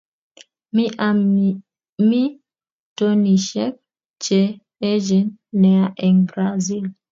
Mi 2.07 2.21
townisiek 2.97 3.73
che 4.23 4.39
echen 4.91 5.25
nea 5.61 5.85
eng 6.07 6.19
Brazil 6.29 6.85